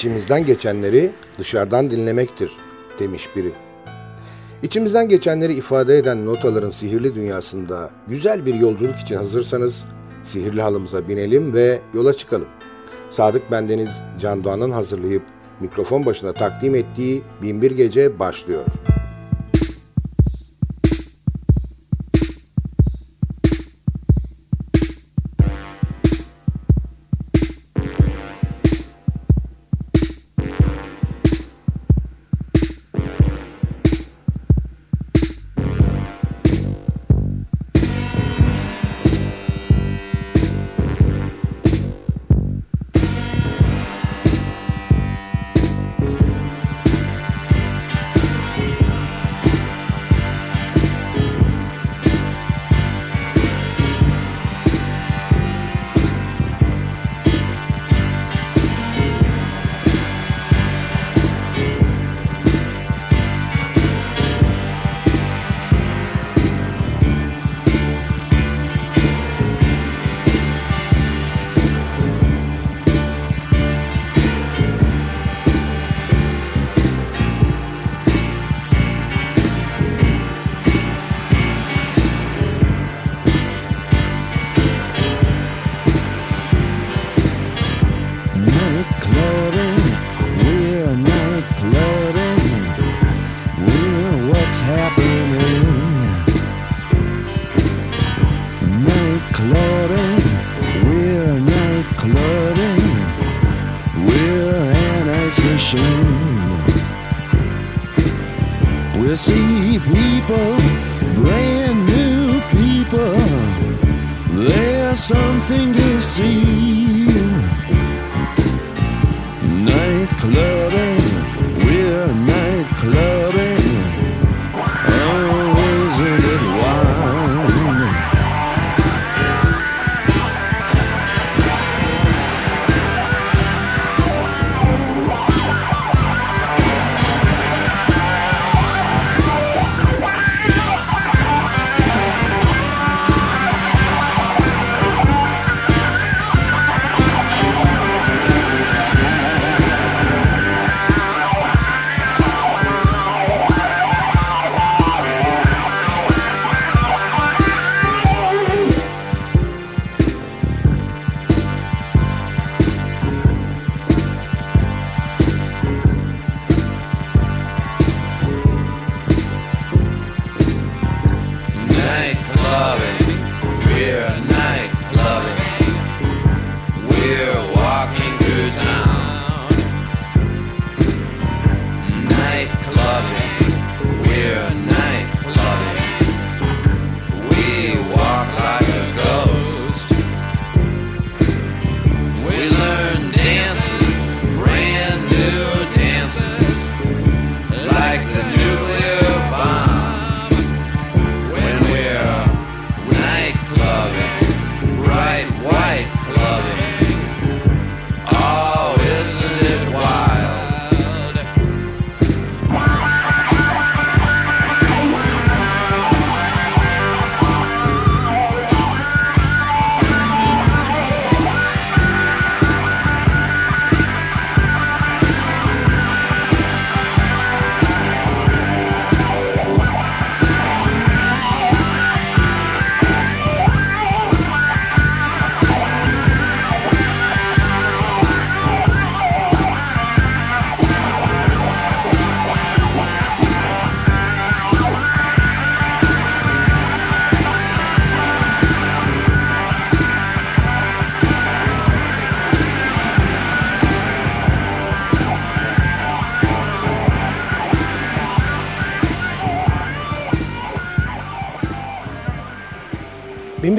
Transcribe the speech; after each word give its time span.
İçimizden 0.00 0.46
geçenleri 0.46 1.10
dışarıdan 1.38 1.90
dinlemektir 1.90 2.50
demiş 2.98 3.28
biri. 3.36 3.52
İçimizden 4.62 5.08
geçenleri 5.08 5.54
ifade 5.54 5.98
eden 5.98 6.26
notaların 6.26 6.70
sihirli 6.70 7.14
dünyasında 7.14 7.90
güzel 8.08 8.46
bir 8.46 8.54
yolculuk 8.54 8.96
için 8.96 9.16
hazırsanız 9.16 9.84
sihirli 10.22 10.62
halımıza 10.62 11.08
binelim 11.08 11.54
ve 11.54 11.80
yola 11.94 12.12
çıkalım. 12.12 12.48
Sadık 13.10 13.50
Bendeniz 13.50 13.90
Can 14.20 14.44
Doğan'ın 14.44 14.70
hazırlayıp 14.70 15.22
mikrofon 15.60 16.06
başına 16.06 16.32
takdim 16.32 16.74
ettiği 16.74 17.22
Binbir 17.42 17.70
Gece 17.70 18.18
başlıyor. 18.18 18.62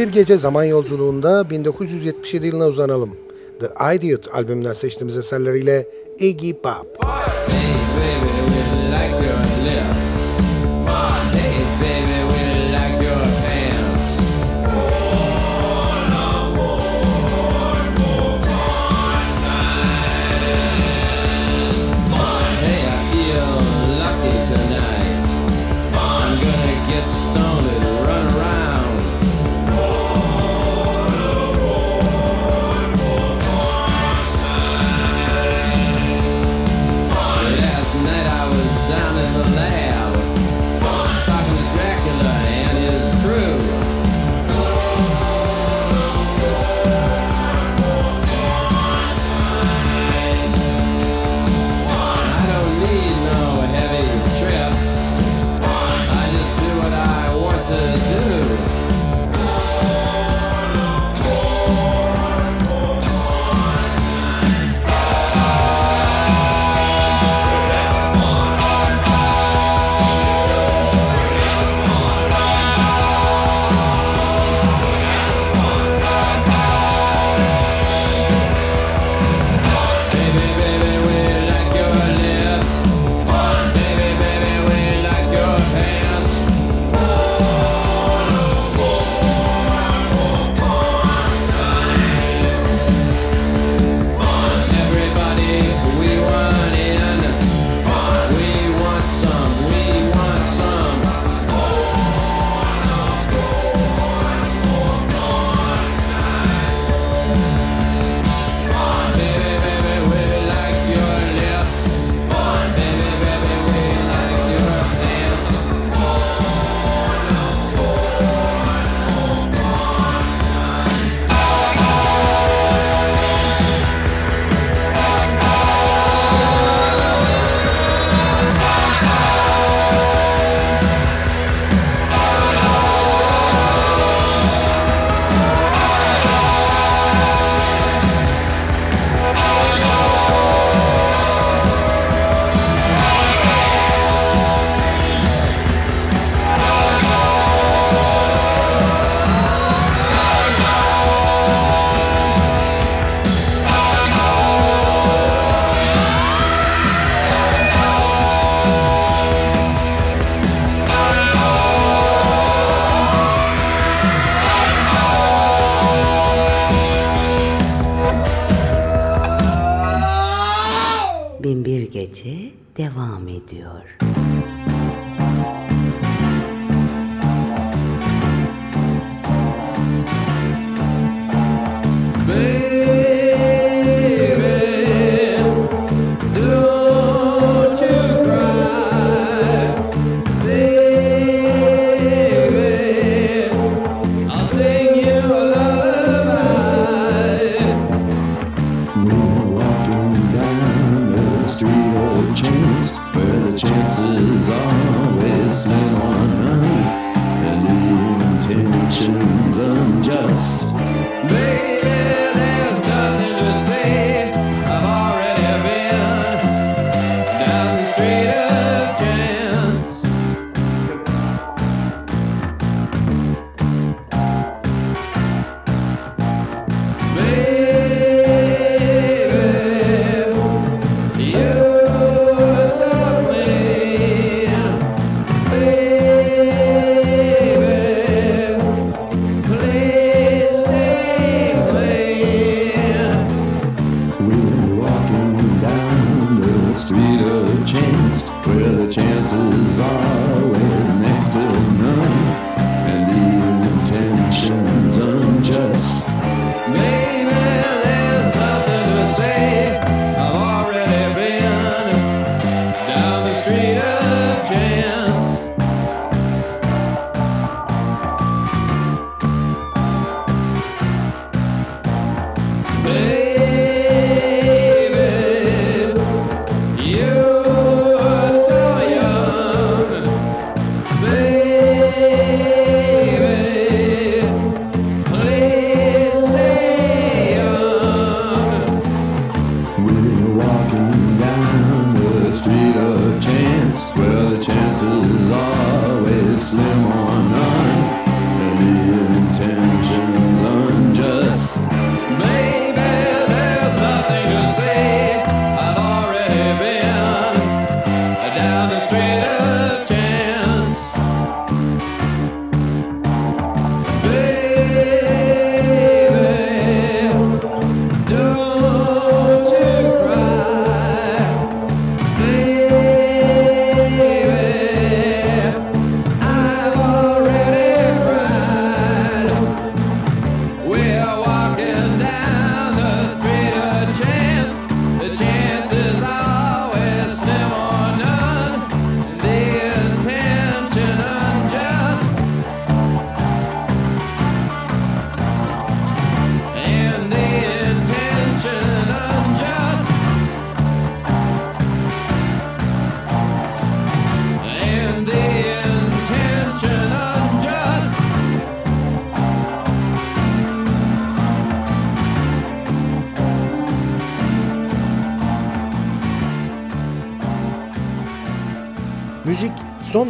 bir 0.01 0.07
gece 0.07 0.37
zaman 0.37 0.63
yolculuğunda 0.63 1.49
1977 1.49 2.47
yılına 2.47 2.67
uzanalım. 2.67 3.11
The 3.59 3.95
Idiot 3.95 4.35
albümünden 4.35 4.73
seçtiğimiz 4.73 5.17
eserleriyle 5.17 5.87
Iggy 6.19 6.51
Pop. 6.51 6.99
Party. 6.99 7.80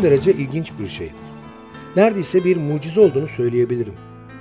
son 0.02 0.12
derece 0.12 0.32
ilginç 0.32 0.72
bir 0.80 0.88
şeydir. 0.88 1.16
Neredeyse 1.96 2.44
bir 2.44 2.58
mucize 2.58 3.02
olduğunu 3.02 3.28
söyleyebilirim. 3.28 3.94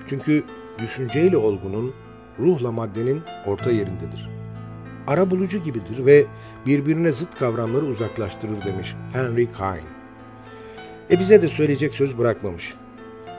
Çünkü 0.07 0.45
düşünceyle 0.79 1.37
olgunun, 1.37 1.95
ruhla 2.39 2.73
maddenin 2.73 3.23
orta 3.47 3.71
yerindedir. 3.71 4.31
Ara 5.07 5.31
bulucu 5.31 5.59
gibidir 5.59 6.07
ve 6.07 6.27
birbirine 6.67 7.13
zıt 7.13 7.35
kavramları 7.35 7.85
uzaklaştırır 7.85 8.65
demiş 8.67 8.95
Henry 9.13 9.47
Hine. 9.47 9.91
E 11.11 11.21
bize 11.21 11.43
de 11.43 11.49
söyleyecek 11.49 11.95
söz 11.95 12.19
bırakmamış. 12.19 12.75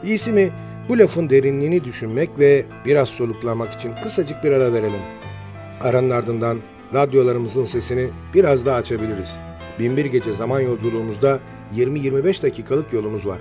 İyisi 0.04 0.32
mi 0.32 0.50
bu 0.90 1.00
lafın 1.00 1.30
derinliğini 1.30 1.84
düşünmek 1.84 2.30
ve 2.40 2.66
biraz 2.86 3.10
soluklamak 3.10 3.74
için 3.74 3.92
kısacık 4.04 4.44
bir 4.44 4.51
ara 4.51 4.74
verelim. 4.74 5.01
Aranın 5.82 6.10
ardından 6.10 6.58
radyolarımızın 6.94 7.66
sesini 7.66 8.10
biraz 8.34 8.66
daha 8.66 8.75
açabiliriz. 8.75 9.38
Binbir 9.80 10.06
Gece 10.06 10.34
Zaman 10.34 10.60
Yolculuğumuzda 10.60 11.40
20-25 11.75 12.44
dakikalık 12.44 12.94
yolumuz 12.94 13.28
var. 13.28 13.40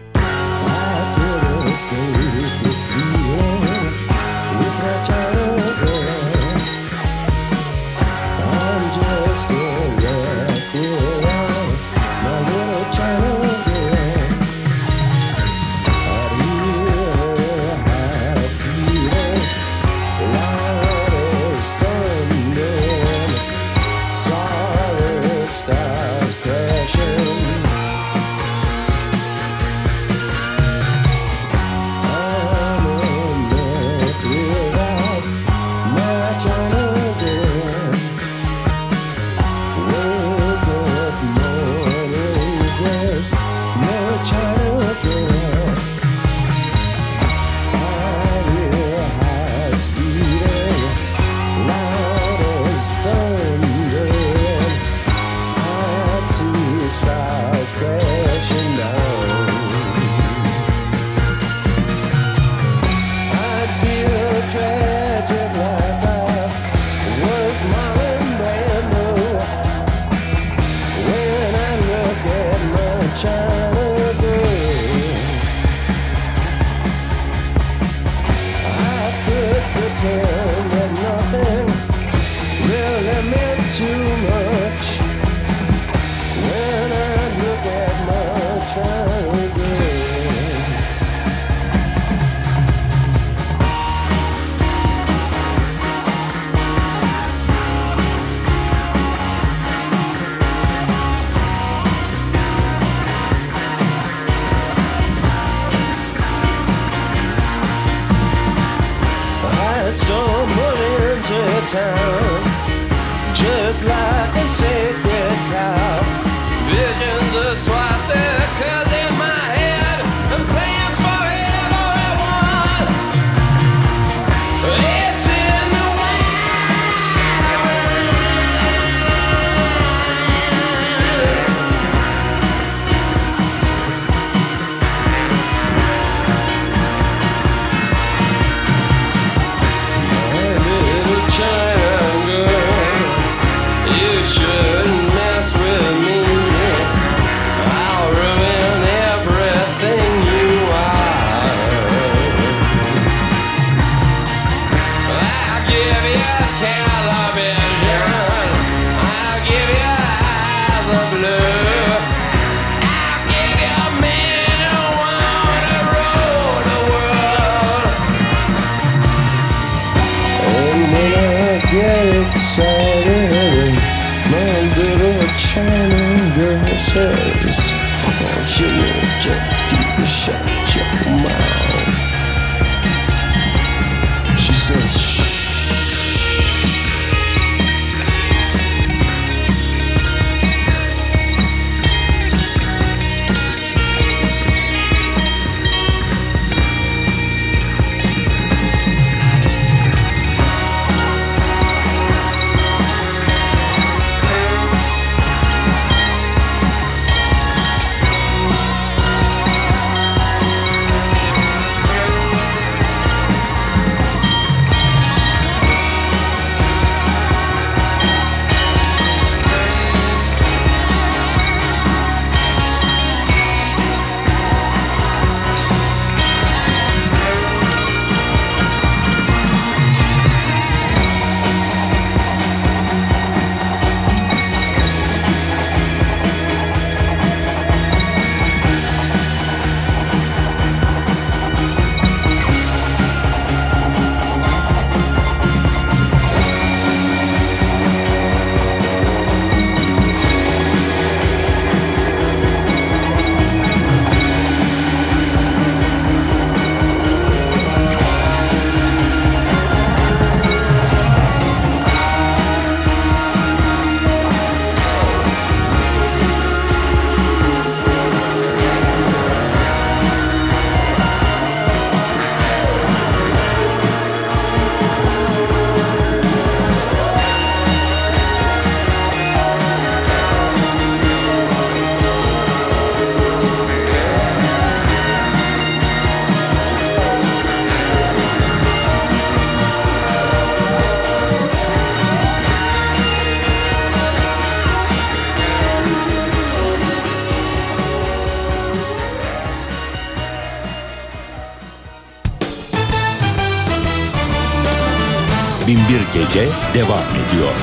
Devam 306.30 307.14
ediyor. 307.14 307.54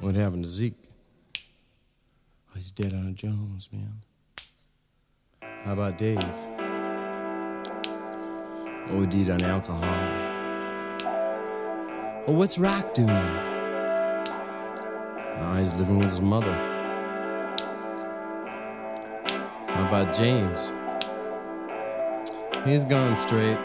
What 0.00 0.14
happened 0.14 0.44
to 0.44 0.48
Zeke? 0.48 0.74
Oh, 1.36 2.54
he's 2.54 2.70
dead 2.70 2.92
on 2.94 3.08
a 3.08 3.12
Jones, 3.12 3.68
man. 3.72 4.04
How 5.64 5.72
about 5.72 5.98
Dave? 5.98 6.18
OD'd 8.88 9.30
on 9.30 9.42
alcohol. 9.42 9.82
Oh, 12.28 12.32
what's 12.32 12.56
Rock 12.56 12.94
doing? 12.94 13.08
Now 15.38 15.56
he's 15.58 15.74
living 15.74 15.98
with 15.98 16.10
his 16.10 16.20
mother. 16.20 16.54
How 19.66 19.88
about 19.88 20.14
James? 20.14 20.70
He's 22.64 22.84
gone 22.84 23.16
straight. 23.16 23.58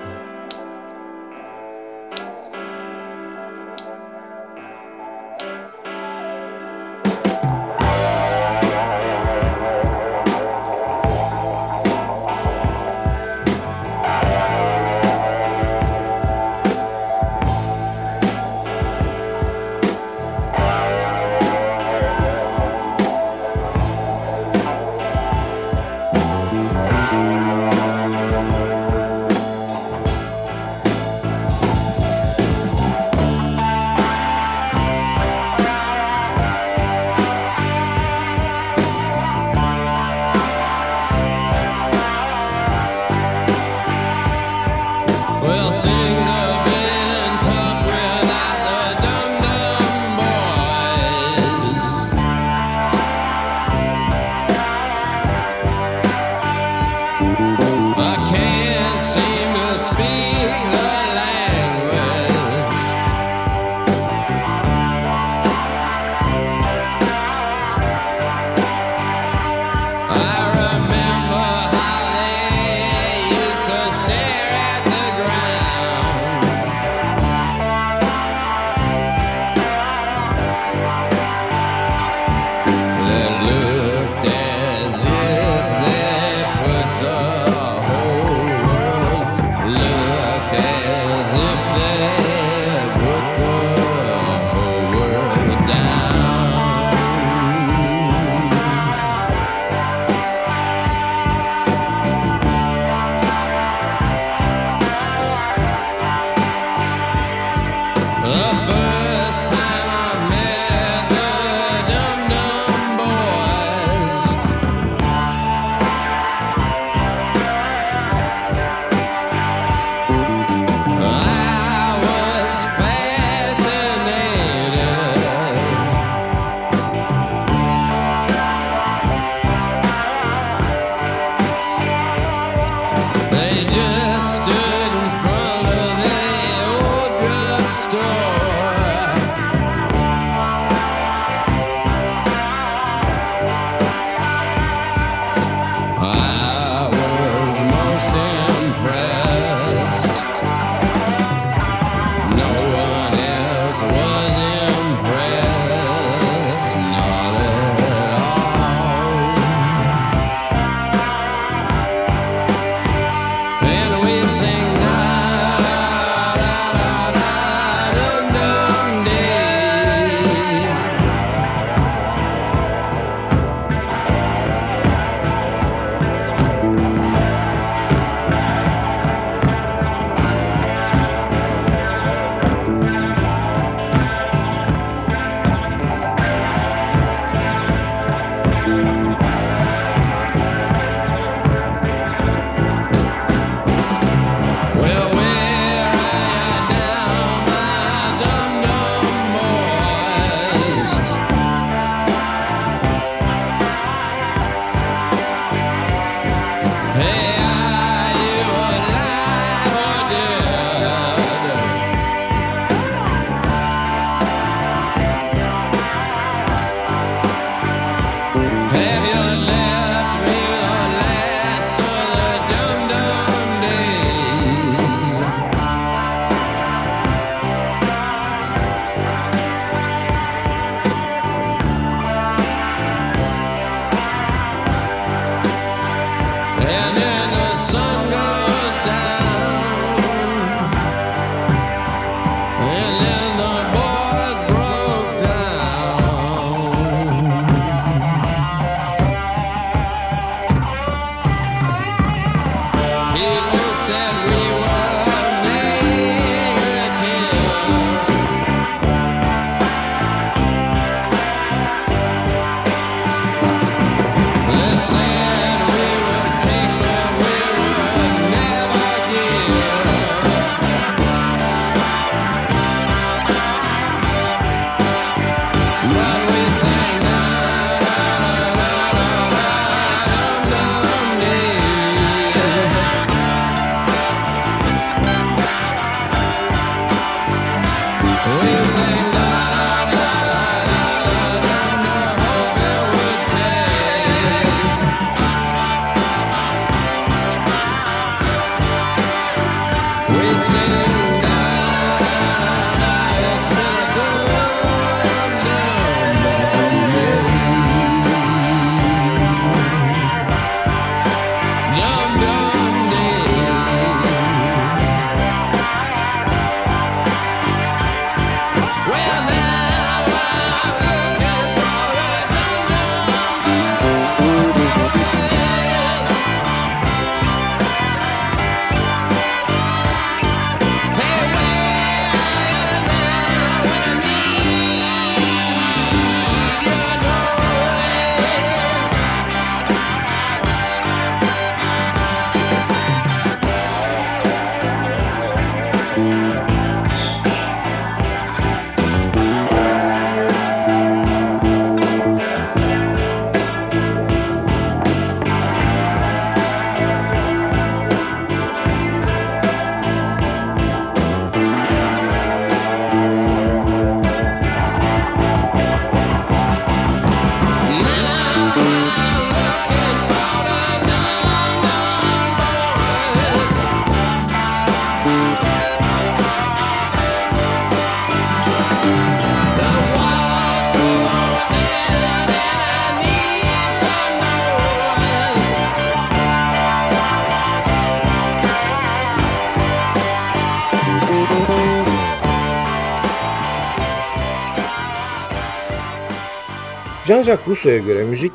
Jean-Jacques 397.06 397.48
Rousseau'ya 397.48 397.78
göre 397.78 398.04
müzik, 398.04 398.32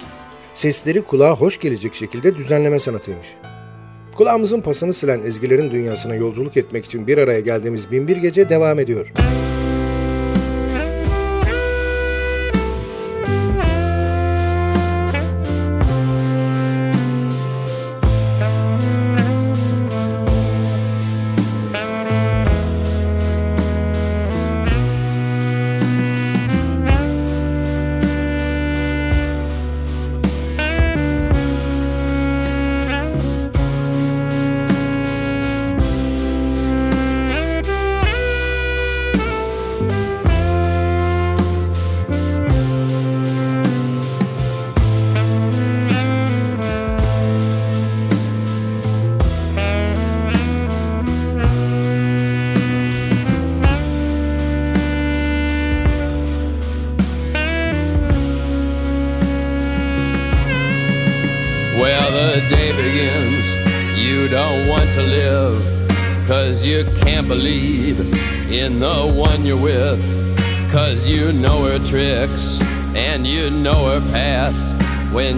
sesleri 0.54 1.02
kulağa 1.02 1.36
hoş 1.36 1.60
gelecek 1.60 1.94
şekilde 1.94 2.34
düzenleme 2.34 2.80
sanatıymış. 2.80 3.26
Kulağımızın 4.16 4.60
pasını 4.60 4.92
silen 4.92 5.22
ezgilerin 5.22 5.70
dünyasına 5.70 6.14
yolculuk 6.14 6.56
etmek 6.56 6.84
için 6.84 7.06
bir 7.06 7.18
araya 7.18 7.40
geldiğimiz 7.40 7.90
Binbir 7.90 8.16
Gece 8.16 8.48
devam 8.48 8.78
ediyor. 8.78 9.06
Well, 9.06 9.45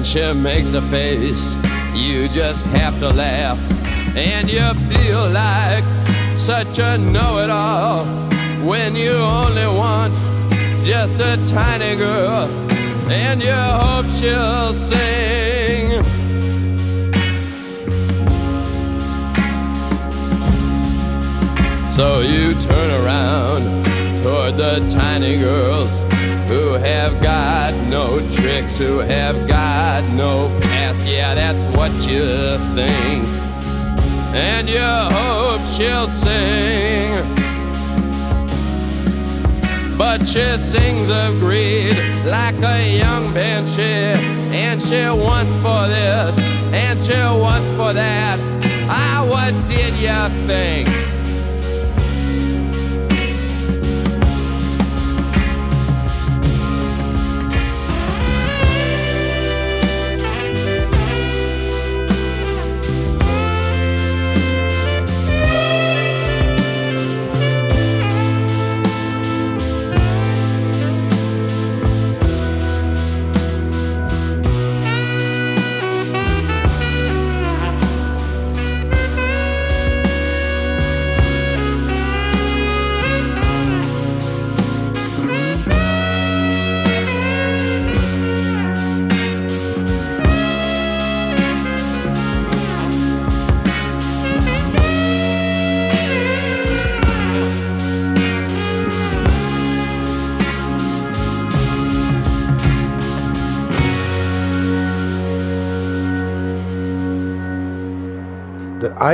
she 0.08 0.32
makes 0.32 0.72
a 0.72 0.80
face, 0.88 1.54
you 1.94 2.28
just 2.28 2.64
have 2.64 2.98
to 2.98 3.10
laugh, 3.10 3.58
and 4.16 4.50
you 4.50 4.62
feel 4.88 5.28
like 5.28 5.84
such 6.38 6.78
a 6.78 6.96
know 6.96 7.36
it 7.40 7.50
all 7.50 8.06
when 8.66 8.96
you 8.96 9.10
only 9.10 9.66
want 9.66 10.14
just 10.82 11.12
a 11.20 11.36
tiny 11.46 11.94
girl, 11.94 12.48
and 13.10 13.42
you 13.42 13.52
hope 13.52 14.06
she'll 14.16 14.72
sing. 14.72 16.02
So 21.90 22.20
you 22.20 22.54
turn 22.54 23.04
around 23.04 23.84
toward 24.22 24.56
the 24.56 24.88
tiny 24.88 25.36
girls 25.36 26.02
who 26.48 26.72
have 26.72 27.22
got 27.22 27.74
no 27.74 28.18
tricks, 28.30 28.78
who 28.78 28.98
have 29.00 29.46
got 29.46 30.02
no 30.08 30.48
past. 30.62 30.98
Yeah, 31.06 31.34
that's 31.34 31.62
what 31.78 31.92
you 32.08 32.24
think. 32.74 33.26
And 34.34 34.68
you 34.68 34.80
hope 34.80 35.60
she'll 35.74 36.08
sing. 36.08 37.34
But 39.98 40.26
she 40.26 40.56
sings 40.56 41.10
of 41.10 41.38
greed 41.38 41.96
like 42.24 42.56
a 42.62 42.96
young 42.96 43.34
banshee. 43.34 44.16
And 44.56 44.80
she 44.80 45.04
wants 45.10 45.52
for 45.56 45.86
this, 45.88 46.38
and 46.72 46.98
she 47.02 47.12
wants 47.12 47.68
for 47.72 47.92
that. 47.92 48.38
Ah, 48.88 49.26
what 49.28 49.52
did 49.68 49.94
you 49.96 50.46
think? 50.46 51.07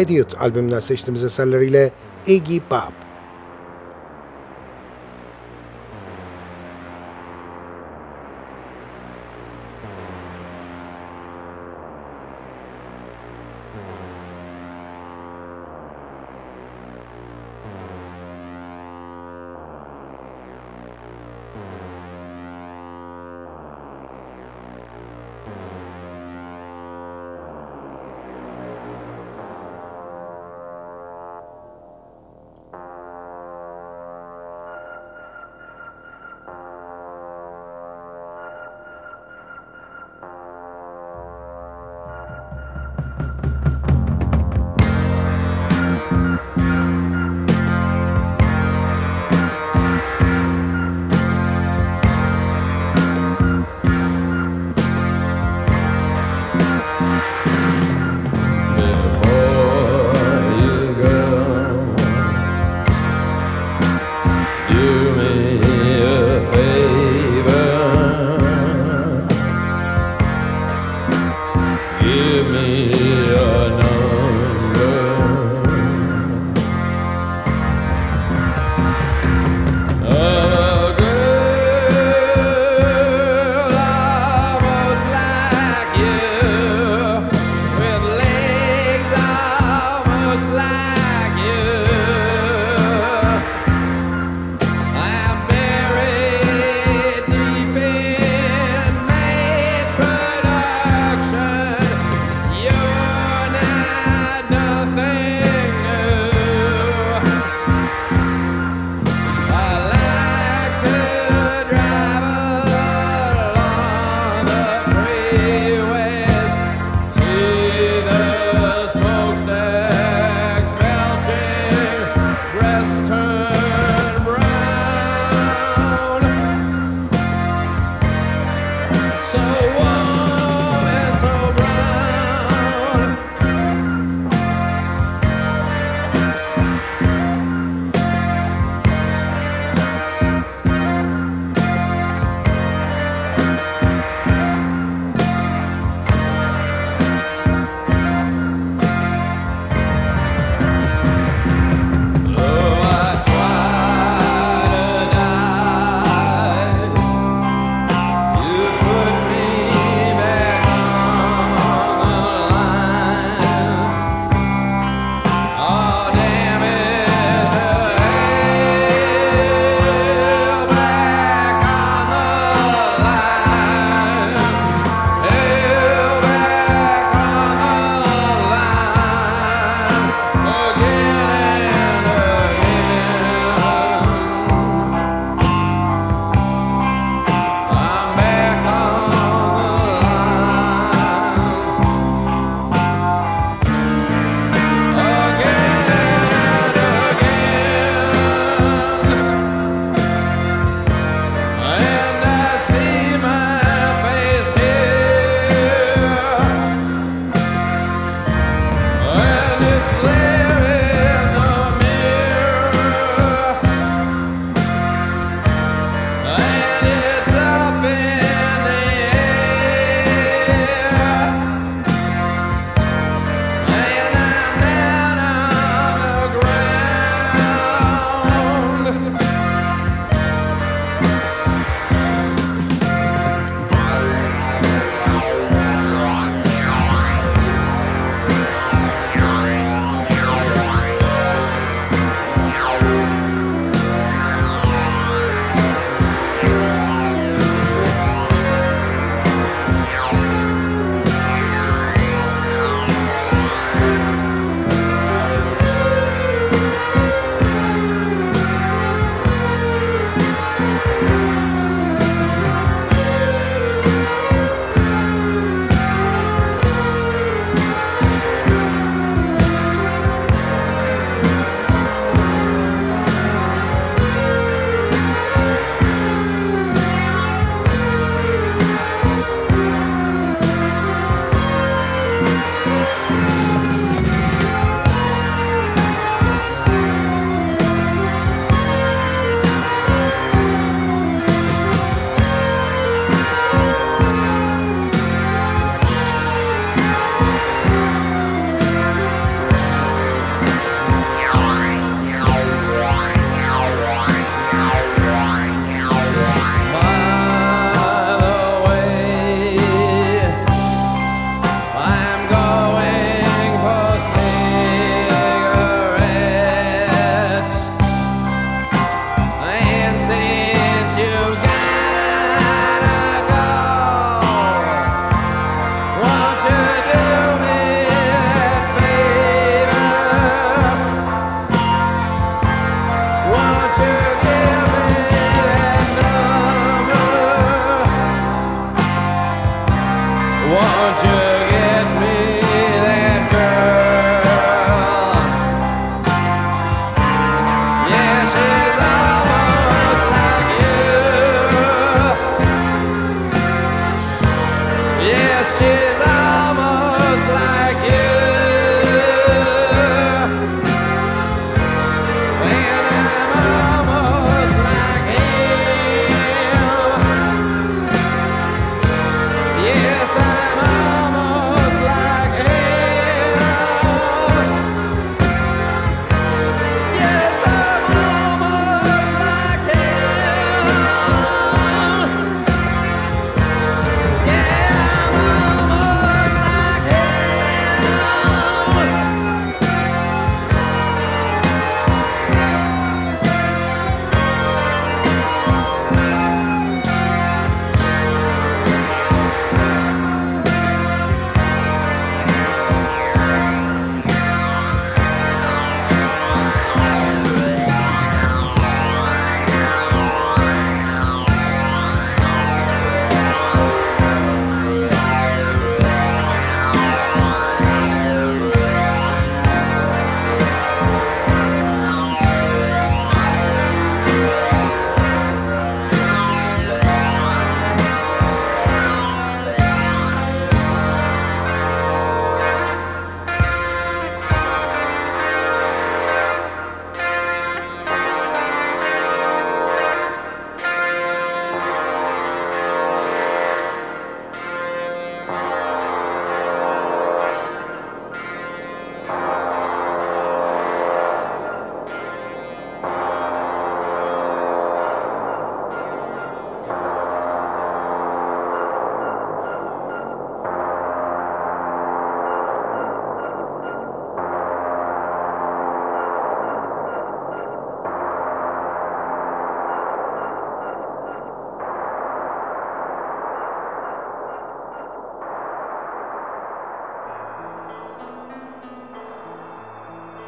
Idiot 0.01 0.41
albümünden 0.41 0.81
seçtiğimiz 0.81 1.25
eserleriyle 1.25 1.93
Iggy 2.27 2.59
Pop. 2.59 3.04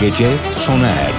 Gece 0.00 0.28
sona 0.52 0.88
erdi. 0.88 1.17